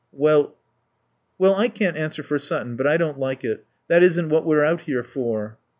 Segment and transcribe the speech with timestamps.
[0.11, 0.55] "Well"
[1.37, 3.65] "Well, I can't answer for Sutton, but I don't like it.
[3.87, 5.59] That isn't what we're out here for."